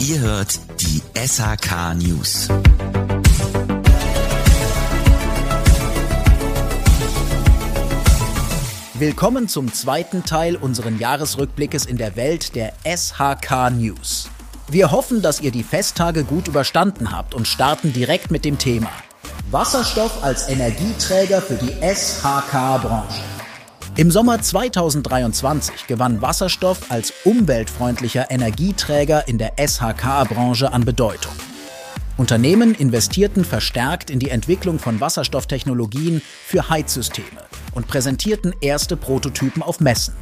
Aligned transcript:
Ihr 0.00 0.18
hört 0.20 0.58
die 0.80 1.02
SHK 1.14 1.94
News. 1.94 2.48
Willkommen 8.94 9.46
zum 9.46 9.70
zweiten 9.74 10.24
Teil 10.24 10.56
unseren 10.56 10.98
Jahresrückblickes 10.98 11.84
in 11.84 11.98
der 11.98 12.16
Welt 12.16 12.54
der 12.54 12.72
SHK 12.84 13.70
News. 13.70 14.30
Wir 14.68 14.90
hoffen, 14.90 15.20
dass 15.20 15.42
ihr 15.42 15.50
die 15.50 15.62
Festtage 15.62 16.24
gut 16.24 16.48
überstanden 16.48 17.12
habt 17.12 17.34
und 17.34 17.46
starten 17.46 17.92
direkt 17.92 18.30
mit 18.30 18.46
dem 18.46 18.56
Thema. 18.56 18.90
Wasserstoff 19.50 20.24
als 20.24 20.48
Energieträger 20.48 21.42
für 21.42 21.56
die 21.56 21.72
SHK-Branche. 21.82 23.39
Im 23.96 24.10
Sommer 24.10 24.40
2023 24.40 25.86
gewann 25.88 26.22
Wasserstoff 26.22 26.90
als 26.90 27.12
umweltfreundlicher 27.24 28.30
Energieträger 28.30 29.26
in 29.26 29.36
der 29.36 29.54
SHK-Branche 29.58 30.72
an 30.72 30.84
Bedeutung. 30.84 31.32
Unternehmen 32.16 32.74
investierten 32.74 33.44
verstärkt 33.44 34.08
in 34.08 34.20
die 34.20 34.30
Entwicklung 34.30 34.78
von 34.78 35.00
Wasserstofftechnologien 35.00 36.22
für 36.46 36.70
Heizsysteme 36.70 37.42
und 37.74 37.88
präsentierten 37.88 38.54
erste 38.60 38.96
Prototypen 38.96 39.62
auf 39.62 39.80
Messen. 39.80 40.14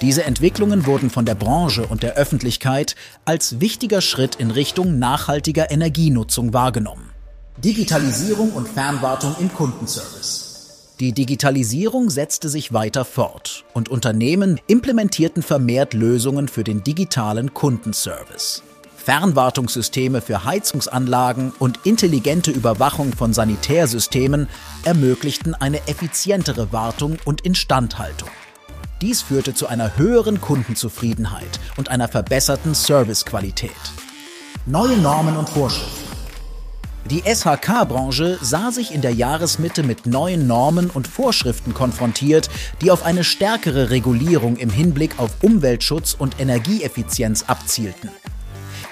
Diese 0.00 0.24
Entwicklungen 0.24 0.84
wurden 0.84 1.08
von 1.08 1.24
der 1.24 1.36
Branche 1.36 1.86
und 1.86 2.02
der 2.02 2.14
Öffentlichkeit 2.14 2.96
als 3.24 3.60
wichtiger 3.60 4.00
Schritt 4.00 4.34
in 4.34 4.50
Richtung 4.50 4.98
nachhaltiger 4.98 5.70
Energienutzung 5.70 6.52
wahrgenommen. 6.52 7.10
Digitalisierung 7.58 8.52
und 8.52 8.68
Fernwartung 8.68 9.36
im 9.38 9.52
Kundenservice. 9.54 10.45
Die 10.98 11.12
Digitalisierung 11.12 12.08
setzte 12.08 12.48
sich 12.48 12.72
weiter 12.72 13.04
fort 13.04 13.66
und 13.74 13.90
Unternehmen 13.90 14.58
implementierten 14.66 15.42
vermehrt 15.42 15.92
Lösungen 15.92 16.48
für 16.48 16.64
den 16.64 16.84
digitalen 16.84 17.52
Kundenservice. 17.52 18.62
Fernwartungssysteme 18.96 20.22
für 20.22 20.46
Heizungsanlagen 20.46 21.52
und 21.58 21.80
intelligente 21.84 22.50
Überwachung 22.50 23.12
von 23.12 23.34
Sanitärsystemen 23.34 24.48
ermöglichten 24.84 25.54
eine 25.54 25.86
effizientere 25.86 26.72
Wartung 26.72 27.18
und 27.26 27.42
Instandhaltung. 27.42 28.30
Dies 29.02 29.20
führte 29.20 29.52
zu 29.52 29.66
einer 29.66 29.98
höheren 29.98 30.40
Kundenzufriedenheit 30.40 31.60
und 31.76 31.90
einer 31.90 32.08
verbesserten 32.08 32.72
Servicequalität. 32.72 33.70
Neue 34.64 34.96
Normen 34.96 35.36
und 35.36 35.50
Vorschriften. 35.50 35.95
Die 37.10 37.22
SHK-Branche 37.22 38.38
sah 38.42 38.72
sich 38.72 38.92
in 38.92 39.00
der 39.00 39.12
Jahresmitte 39.12 39.84
mit 39.84 40.06
neuen 40.06 40.48
Normen 40.48 40.90
und 40.90 41.06
Vorschriften 41.06 41.72
konfrontiert, 41.72 42.50
die 42.82 42.90
auf 42.90 43.04
eine 43.04 43.22
stärkere 43.22 43.90
Regulierung 43.90 44.56
im 44.56 44.70
Hinblick 44.70 45.20
auf 45.20 45.30
Umweltschutz 45.40 46.16
und 46.18 46.40
Energieeffizienz 46.40 47.44
abzielten. 47.46 48.10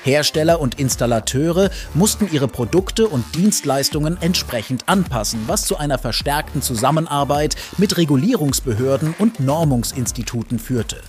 Hersteller 0.05 0.61
und 0.61 0.79
Installateure 0.79 1.71
mussten 1.95 2.29
ihre 2.31 2.47
Produkte 2.47 3.09
und 3.09 3.25
Dienstleistungen 3.35 4.17
entsprechend 4.21 4.89
anpassen, 4.89 5.41
was 5.49 5.67
zu 5.67 5.77
einer 5.79 5.99
verstärkten 5.99 6.63
Zusammenarbeit 6.63 7.57
mit 7.79 7.97
Regulierungsbehörden 7.97 9.15
und 9.19 9.41
Normungsinstituten 9.41 10.61
führte. 10.61 11.03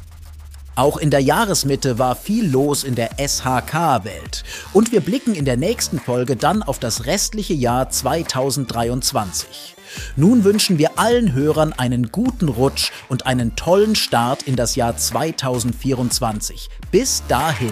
Auch 0.76 0.98
in 0.98 1.10
der 1.10 1.22
Jahresmitte 1.22 2.00
war 2.00 2.18
viel 2.18 2.46
los 2.50 2.84
in 2.84 2.96
der 2.96 3.12
SHK-Welt. 3.18 4.44
Und 4.74 4.92
wir 4.92 5.00
blicken 5.00 5.34
in 5.34 5.46
der 5.46 5.56
nächsten 5.56 6.00
Folge 6.00 6.36
dann 6.36 6.64
auf 6.64 6.80
das 6.80 7.06
restliche 7.06 7.54
Jahr 7.54 7.90
2023. 7.90 9.76
Nun 10.18 10.44
wünschen 10.44 10.78
wir 10.78 11.00
allen 11.00 11.32
Hörern 11.32 11.72
einen 11.72 12.12
guten 12.12 12.50
Rutsch 12.50 12.92
und 13.08 13.26
einen 13.26 13.56
tollen 13.56 13.96
Start 13.96 14.44
in 14.44 14.58
das 14.58 14.76
Jahr 14.76 14.98
2024. 14.98 16.70
Bis 16.92 17.24
dahin. 17.30 17.72